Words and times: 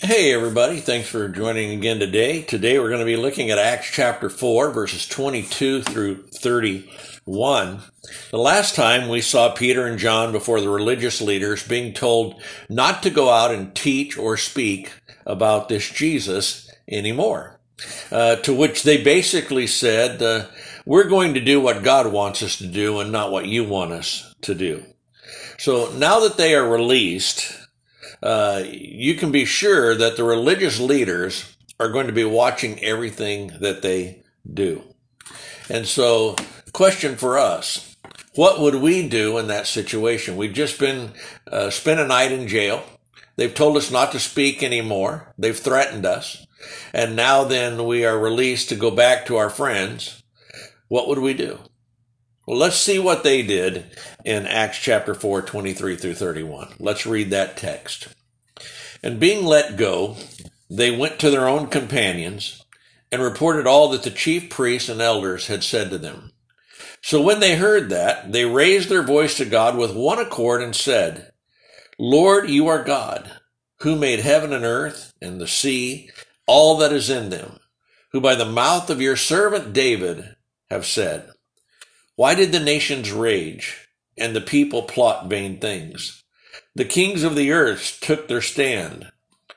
Hey, 0.00 0.34
everybody. 0.34 0.80
Thanks 0.80 1.08
for 1.08 1.28
joining 1.28 1.70
again 1.70 2.00
today. 2.00 2.42
Today 2.42 2.78
we're 2.78 2.88
going 2.88 2.98
to 2.98 3.06
be 3.06 3.16
looking 3.16 3.50
at 3.50 3.58
Acts 3.58 3.90
chapter 3.90 4.28
4, 4.28 4.70
verses 4.70 5.06
22 5.06 5.82
through 5.82 6.26
31. 6.26 7.80
The 8.30 8.36
last 8.36 8.74
time 8.74 9.08
we 9.08 9.20
saw 9.20 9.52
Peter 9.52 9.86
and 9.86 9.98
John 9.98 10.32
before 10.32 10.60
the 10.60 10.68
religious 10.68 11.22
leaders 11.22 11.66
being 11.66 11.94
told 11.94 12.42
not 12.68 13.02
to 13.04 13.10
go 13.10 13.30
out 13.30 13.54
and 13.54 13.74
teach 13.74 14.18
or 14.18 14.36
speak 14.36 14.92
about 15.24 15.68
this 15.68 15.88
Jesus 15.88 16.70
anymore. 16.88 17.60
Uh, 18.10 18.36
to 18.36 18.52
which 18.52 18.82
they 18.82 19.02
basically 19.02 19.66
said, 19.66 20.20
uh, 20.20 20.46
We're 20.84 21.08
going 21.08 21.34
to 21.34 21.40
do 21.40 21.60
what 21.60 21.84
God 21.84 22.12
wants 22.12 22.42
us 22.42 22.56
to 22.56 22.66
do 22.66 22.98
and 22.98 23.12
not 23.12 23.30
what 23.30 23.46
you 23.46 23.64
want 23.64 23.92
us 23.92 24.34
to 24.42 24.54
do. 24.54 24.84
So 25.56 25.92
now 25.92 26.20
that 26.20 26.36
they 26.36 26.54
are 26.54 26.68
released, 26.68 27.63
uh, 28.24 28.64
you 28.66 29.14
can 29.14 29.30
be 29.30 29.44
sure 29.44 29.94
that 29.94 30.16
the 30.16 30.24
religious 30.24 30.80
leaders 30.80 31.56
are 31.78 31.90
going 31.90 32.06
to 32.06 32.12
be 32.12 32.24
watching 32.24 32.82
everything 32.82 33.52
that 33.60 33.82
they 33.82 34.24
do. 34.52 34.82
And 35.68 35.86
so, 35.86 36.34
question 36.72 37.16
for 37.16 37.38
us 37.38 37.94
what 38.34 38.58
would 38.58 38.76
we 38.76 39.08
do 39.08 39.38
in 39.38 39.46
that 39.48 39.66
situation? 39.66 40.36
We've 40.36 40.52
just 40.52 40.80
been 40.80 41.12
uh, 41.46 41.70
spent 41.70 42.00
a 42.00 42.06
night 42.06 42.32
in 42.32 42.48
jail. 42.48 42.82
They've 43.36 43.54
told 43.54 43.76
us 43.76 43.90
not 43.92 44.10
to 44.12 44.18
speak 44.18 44.62
anymore. 44.62 45.32
They've 45.38 45.56
threatened 45.56 46.04
us. 46.06 46.46
And 46.92 47.14
now 47.14 47.44
then 47.44 47.84
we 47.84 48.04
are 48.04 48.18
released 48.18 48.70
to 48.70 48.74
go 48.74 48.90
back 48.90 49.26
to 49.26 49.36
our 49.36 49.50
friends. 49.50 50.22
What 50.88 51.08
would 51.08 51.18
we 51.18 51.34
do? 51.34 51.58
Well, 52.46 52.58
let's 52.58 52.76
see 52.76 52.98
what 52.98 53.22
they 53.24 53.42
did 53.42 53.86
in 54.24 54.46
Acts 54.46 54.78
chapter 54.78 55.14
4, 55.14 55.42
23 55.42 55.96
through 55.96 56.14
31. 56.14 56.74
Let's 56.78 57.06
read 57.06 57.30
that 57.30 57.56
text. 57.56 58.08
And 59.02 59.18
being 59.18 59.46
let 59.46 59.78
go, 59.78 60.16
they 60.68 60.90
went 60.90 61.18
to 61.20 61.30
their 61.30 61.48
own 61.48 61.68
companions 61.68 62.62
and 63.10 63.22
reported 63.22 63.66
all 63.66 63.88
that 63.90 64.02
the 64.02 64.10
chief 64.10 64.50
priests 64.50 64.90
and 64.90 65.00
elders 65.00 65.46
had 65.46 65.64
said 65.64 65.88
to 65.90 65.98
them. 65.98 66.32
So 67.00 67.22
when 67.22 67.40
they 67.40 67.56
heard 67.56 67.88
that, 67.90 68.32
they 68.32 68.44
raised 68.44 68.88
their 68.90 69.02
voice 69.02 69.36
to 69.38 69.44
God 69.46 69.76
with 69.76 69.94
one 69.94 70.18
accord 70.18 70.62
and 70.62 70.76
said, 70.76 71.32
Lord, 71.98 72.50
you 72.50 72.66
are 72.66 72.84
God, 72.84 73.30
who 73.80 73.96
made 73.96 74.20
heaven 74.20 74.52
and 74.52 74.64
earth 74.64 75.14
and 75.22 75.40
the 75.40 75.46
sea, 75.46 76.10
all 76.46 76.76
that 76.78 76.92
is 76.92 77.08
in 77.08 77.30
them, 77.30 77.58
who 78.12 78.20
by 78.20 78.34
the 78.34 78.44
mouth 78.44 78.90
of 78.90 79.00
your 79.00 79.16
servant 79.16 79.72
David 79.72 80.34
have 80.70 80.84
said, 80.84 81.30
why 82.16 82.34
did 82.34 82.52
the 82.52 82.60
nations 82.60 83.10
rage 83.10 83.88
and 84.16 84.36
the 84.36 84.40
people 84.40 84.82
plot 84.82 85.28
vain 85.28 85.58
things? 85.58 86.22
The 86.74 86.84
kings 86.84 87.24
of 87.24 87.34
the 87.34 87.50
earth 87.50 87.98
took 88.00 88.28
their 88.28 88.40
stand. 88.40 89.10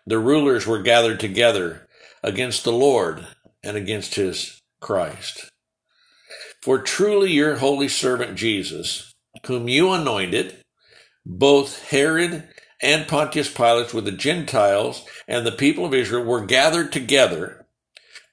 The 0.07 0.17
rulers 0.17 0.65
were 0.65 0.81
gathered 0.81 1.19
together 1.19 1.87
against 2.23 2.63
the 2.63 2.71
Lord 2.71 3.27
and 3.63 3.77
against 3.77 4.15
his 4.15 4.61
Christ. 4.79 5.51
For 6.61 6.79
truly 6.79 7.31
your 7.31 7.57
holy 7.57 7.87
servant 7.87 8.35
Jesus, 8.35 9.13
whom 9.45 9.67
you 9.67 9.91
anointed, 9.91 10.57
both 11.25 11.89
Herod 11.89 12.47
and 12.81 13.07
Pontius 13.07 13.51
Pilate 13.51 13.93
with 13.93 14.05
the 14.05 14.11
Gentiles 14.11 15.05
and 15.27 15.45
the 15.45 15.51
people 15.51 15.85
of 15.85 15.93
Israel 15.93 16.23
were 16.23 16.45
gathered 16.45 16.91
together 16.91 17.65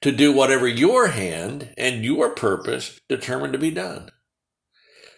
to 0.01 0.11
do 0.11 0.31
whatever 0.31 0.67
your 0.67 1.07
hand 1.07 1.73
and 1.77 2.03
your 2.03 2.29
purpose 2.29 2.99
determined 3.07 3.53
to 3.53 3.59
be 3.59 3.71
done. 3.71 4.09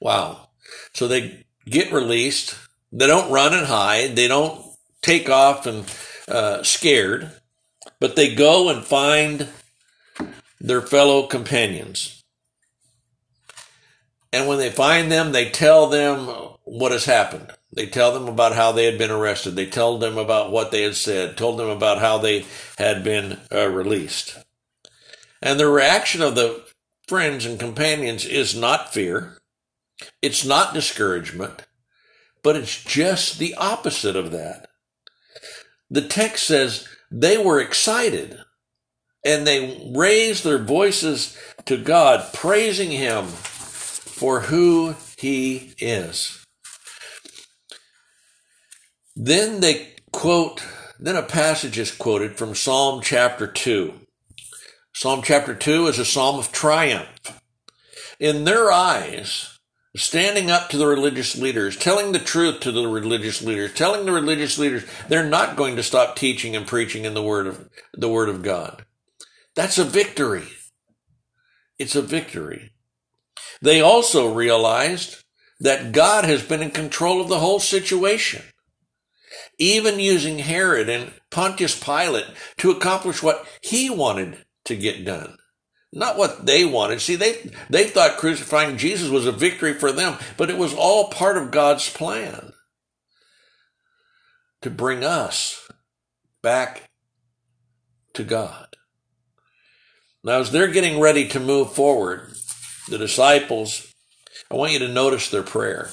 Wow. 0.00 0.48
So 0.94 1.06
they 1.06 1.46
get 1.66 1.92
released. 1.92 2.56
They 2.92 3.06
don't 3.06 3.30
run 3.30 3.54
and 3.54 3.66
hide. 3.66 4.16
They 4.16 4.28
don't 4.28 4.64
take 5.02 5.28
off 5.28 5.66
and 5.66 5.84
uh, 6.28 6.62
scared, 6.62 7.30
but 7.98 8.16
they 8.16 8.34
go 8.34 8.68
and 8.68 8.84
find 8.84 9.48
their 10.60 10.82
fellow 10.82 11.26
companions. 11.26 12.22
And 14.32 14.46
when 14.46 14.58
they 14.58 14.70
find 14.70 15.10
them, 15.10 15.32
they 15.32 15.50
tell 15.50 15.88
them 15.88 16.26
what 16.64 16.92
has 16.92 17.04
happened. 17.04 17.52
They 17.72 17.86
tell 17.86 18.12
them 18.12 18.28
about 18.28 18.54
how 18.54 18.72
they 18.72 18.84
had 18.84 18.98
been 18.98 19.10
arrested. 19.10 19.56
They 19.56 19.66
tell 19.66 19.98
them 19.98 20.18
about 20.18 20.52
what 20.52 20.70
they 20.70 20.82
had 20.82 20.96
said, 20.96 21.36
told 21.36 21.58
them 21.58 21.68
about 21.68 21.98
how 21.98 22.18
they 22.18 22.44
had 22.78 23.02
been 23.02 23.38
uh, 23.52 23.68
released. 23.68 24.38
And 25.42 25.58
the 25.58 25.68
reaction 25.68 26.20
of 26.20 26.34
the 26.34 26.64
friends 27.06 27.46
and 27.46 27.58
companions 27.58 28.24
is 28.24 28.56
not 28.56 28.92
fear. 28.92 29.39
It's 30.22 30.44
not 30.44 30.74
discouragement, 30.74 31.66
but 32.42 32.56
it's 32.56 32.82
just 32.82 33.38
the 33.38 33.54
opposite 33.54 34.16
of 34.16 34.30
that. 34.32 34.68
The 35.90 36.02
text 36.02 36.46
says 36.46 36.88
they 37.10 37.36
were 37.36 37.60
excited 37.60 38.38
and 39.24 39.46
they 39.46 39.90
raised 39.94 40.44
their 40.44 40.58
voices 40.58 41.36
to 41.66 41.76
God, 41.76 42.32
praising 42.32 42.90
Him 42.90 43.26
for 43.26 44.40
who 44.40 44.94
He 45.18 45.74
is. 45.78 46.44
Then 49.14 49.60
they 49.60 49.94
quote, 50.12 50.64
then 50.98 51.16
a 51.16 51.22
passage 51.22 51.78
is 51.78 51.90
quoted 51.90 52.36
from 52.36 52.54
Psalm 52.54 53.00
chapter 53.02 53.46
2. 53.46 53.94
Psalm 54.94 55.22
chapter 55.22 55.54
2 55.54 55.86
is 55.86 55.98
a 55.98 56.04
psalm 56.04 56.38
of 56.38 56.52
triumph. 56.52 57.40
In 58.18 58.44
their 58.44 58.70
eyes, 58.70 59.59
standing 59.96 60.50
up 60.50 60.68
to 60.68 60.76
the 60.76 60.86
religious 60.86 61.36
leaders, 61.36 61.76
telling 61.76 62.12
the 62.12 62.18
truth 62.18 62.60
to 62.60 62.72
the 62.72 62.86
religious 62.86 63.42
leaders, 63.42 63.74
telling 63.74 64.06
the 64.06 64.12
religious 64.12 64.58
leaders 64.58 64.84
they're 65.08 65.28
not 65.28 65.56
going 65.56 65.76
to 65.76 65.82
stop 65.82 66.16
teaching 66.16 66.54
and 66.54 66.66
preaching 66.66 67.04
in 67.04 67.14
the 67.14 67.22
word 67.22 67.46
of 67.46 67.68
the 67.94 68.08
word 68.08 68.28
of 68.28 68.42
God. 68.42 68.84
That's 69.56 69.78
a 69.78 69.84
victory. 69.84 70.46
It's 71.78 71.96
a 71.96 72.02
victory. 72.02 72.70
They 73.62 73.80
also 73.80 74.32
realized 74.32 75.24
that 75.58 75.92
God 75.92 76.24
has 76.24 76.42
been 76.42 76.62
in 76.62 76.70
control 76.70 77.20
of 77.20 77.28
the 77.28 77.40
whole 77.40 77.60
situation, 77.60 78.42
even 79.58 79.98
using 79.98 80.38
Herod 80.38 80.88
and 80.88 81.12
Pontius 81.30 81.78
Pilate 81.78 82.26
to 82.58 82.70
accomplish 82.70 83.22
what 83.22 83.46
he 83.60 83.90
wanted 83.90 84.44
to 84.64 84.76
get 84.76 85.04
done 85.04 85.36
not 85.92 86.16
what 86.16 86.46
they 86.46 86.64
wanted. 86.64 87.00
See, 87.00 87.16
they, 87.16 87.50
they 87.68 87.84
thought 87.84 88.18
crucifying 88.18 88.76
Jesus 88.76 89.08
was 89.08 89.26
a 89.26 89.32
victory 89.32 89.74
for 89.74 89.90
them, 89.92 90.16
but 90.36 90.50
it 90.50 90.58
was 90.58 90.74
all 90.74 91.08
part 91.08 91.36
of 91.36 91.50
God's 91.50 91.88
plan 91.90 92.52
to 94.62 94.70
bring 94.70 95.04
us 95.04 95.68
back 96.42 96.90
to 98.14 98.22
God. 98.22 98.76
Now, 100.22 100.40
as 100.40 100.52
they're 100.52 100.68
getting 100.68 101.00
ready 101.00 101.26
to 101.28 101.40
move 101.40 101.72
forward, 101.72 102.32
the 102.88 102.98
disciples, 102.98 103.92
I 104.50 104.54
want 104.54 104.72
you 104.72 104.78
to 104.80 104.88
notice 104.88 105.30
their 105.30 105.42
prayer. 105.42 105.90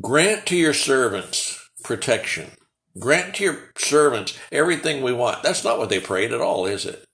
Grant 0.00 0.46
to 0.46 0.56
your 0.56 0.74
servants 0.74 1.58
protection. 1.82 2.52
Grant 2.98 3.34
to 3.36 3.44
your 3.44 3.72
servants 3.76 4.38
everything 4.50 5.02
we 5.02 5.12
want. 5.12 5.42
That's 5.42 5.64
not 5.64 5.78
what 5.78 5.88
they 5.88 6.00
prayed 6.00 6.32
at 6.32 6.40
all, 6.40 6.66
is 6.66 6.86
it? 6.86 7.04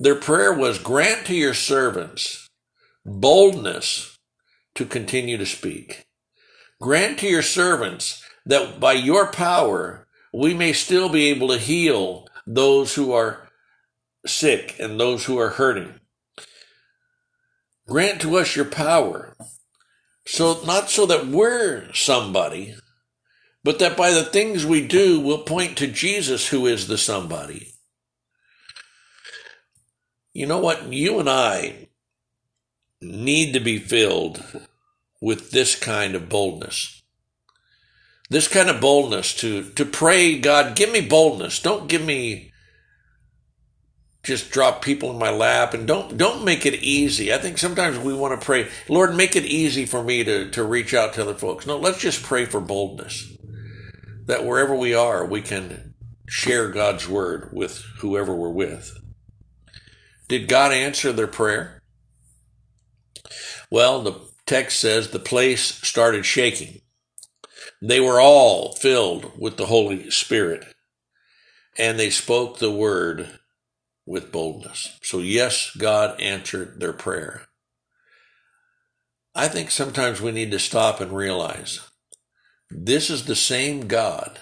Their 0.00 0.14
prayer 0.14 0.54
was 0.54 0.78
grant 0.78 1.26
to 1.26 1.34
your 1.34 1.52
servants 1.52 2.48
boldness 3.04 4.16
to 4.74 4.86
continue 4.86 5.36
to 5.36 5.44
speak. 5.44 6.06
Grant 6.80 7.18
to 7.18 7.26
your 7.26 7.42
servants 7.42 8.24
that 8.46 8.80
by 8.80 8.94
your 8.94 9.30
power 9.30 10.06
we 10.32 10.54
may 10.54 10.72
still 10.72 11.10
be 11.10 11.26
able 11.26 11.48
to 11.48 11.58
heal 11.58 12.26
those 12.46 12.94
who 12.94 13.12
are 13.12 13.50
sick 14.26 14.74
and 14.80 14.98
those 14.98 15.26
who 15.26 15.38
are 15.38 15.50
hurting. 15.50 16.00
Grant 17.86 18.22
to 18.22 18.38
us 18.38 18.56
your 18.56 18.64
power. 18.64 19.36
So, 20.26 20.62
not 20.64 20.88
so 20.88 21.04
that 21.06 21.26
we're 21.26 21.92
somebody, 21.92 22.74
but 23.62 23.78
that 23.80 23.98
by 23.98 24.12
the 24.12 24.24
things 24.24 24.64
we 24.64 24.86
do, 24.86 25.20
we'll 25.20 25.42
point 25.42 25.76
to 25.76 25.86
Jesus, 25.86 26.48
who 26.48 26.66
is 26.66 26.86
the 26.86 26.96
somebody. 26.96 27.74
You 30.32 30.46
know 30.46 30.58
what? 30.58 30.92
You 30.92 31.20
and 31.20 31.28
I 31.28 31.88
need 33.02 33.52
to 33.54 33.60
be 33.60 33.78
filled 33.78 34.42
with 35.20 35.50
this 35.50 35.74
kind 35.76 36.14
of 36.14 36.28
boldness. 36.28 37.02
this 38.30 38.48
kind 38.48 38.70
of 38.70 38.80
boldness 38.80 39.34
to 39.34 39.64
to 39.70 39.84
pray 39.84 40.38
god 40.38 40.76
give 40.76 40.90
me 40.92 41.00
boldness. 41.00 41.60
Don't 41.60 41.88
give 41.88 42.04
me 42.04 42.52
just 44.22 44.50
drop 44.50 44.82
people 44.82 45.10
in 45.10 45.18
my 45.18 45.30
lap 45.30 45.74
and 45.74 45.86
don't 45.86 46.16
don't 46.16 46.44
make 46.44 46.64
it 46.66 46.74
easy. 46.82 47.32
I 47.32 47.38
think 47.38 47.58
sometimes 47.58 47.98
we 47.98 48.14
want 48.14 48.38
to 48.38 48.44
pray 48.44 48.68
lord 48.88 49.16
make 49.16 49.34
it 49.36 49.44
easy 49.44 49.86
for 49.86 50.02
me 50.02 50.24
to 50.24 50.50
to 50.50 50.64
reach 50.64 50.94
out 50.94 51.14
to 51.14 51.22
other 51.22 51.34
folks. 51.34 51.66
No 51.66 51.76
let's 51.78 51.98
just 51.98 52.22
pray 52.22 52.44
for 52.44 52.60
boldness. 52.60 53.36
That 54.26 54.44
wherever 54.44 54.74
we 54.76 54.94
are 54.94 55.24
we 55.26 55.42
can 55.42 55.94
share 56.28 56.68
god's 56.70 57.08
word 57.08 57.50
with 57.52 57.82
whoever 57.98 58.34
we're 58.34 58.50
with 58.50 58.96
did 60.30 60.48
god 60.48 60.72
answer 60.72 61.12
their 61.12 61.26
prayer 61.26 61.82
well 63.70 64.00
the 64.00 64.14
text 64.46 64.80
says 64.80 65.10
the 65.10 65.18
place 65.18 65.62
started 65.86 66.24
shaking 66.24 66.80
they 67.82 68.00
were 68.00 68.20
all 68.20 68.72
filled 68.72 69.38
with 69.38 69.56
the 69.56 69.66
Holy 69.66 70.10
Spirit, 70.10 70.66
and 71.78 71.98
they 71.98 72.10
spoke 72.10 72.58
the 72.58 72.70
word 72.70 73.40
with 74.04 74.32
boldness. 74.32 74.98
So, 75.02 75.20
yes, 75.20 75.74
God 75.76 76.20
answered 76.20 76.78
their 76.78 76.92
prayer. 76.92 77.42
I 79.34 79.48
think 79.48 79.70
sometimes 79.70 80.20
we 80.20 80.32
need 80.32 80.50
to 80.50 80.58
stop 80.58 81.00
and 81.00 81.12
realize 81.12 81.80
this 82.68 83.08
is 83.08 83.24
the 83.24 83.36
same 83.36 83.86
God 83.86 84.40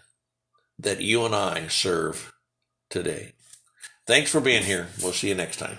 that 0.79 1.00
you 1.00 1.25
and 1.25 1.35
I 1.35 1.69
serve 1.69 2.32
today. 2.90 3.35
Thanks 4.08 4.31
for 4.31 4.40
being 4.40 4.62
here. 4.62 4.87
We'll 5.02 5.12
see 5.12 5.28
you 5.28 5.34
next 5.34 5.58
time. 5.58 5.76